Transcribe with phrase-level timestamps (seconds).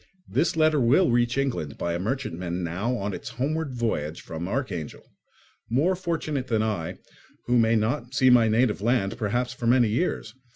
[0.27, 5.05] This letter will reach England by a merchantman now on its homeward voyage from Archangel;
[5.69, 6.97] more fortunate than I,
[7.45, 10.33] who may not see my native land, perhaps, for many years.